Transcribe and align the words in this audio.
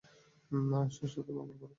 স্রষ্টা 0.91 1.21
তোর 1.25 1.35
মঙ্গল 1.37 1.55
করুক! 1.59 1.69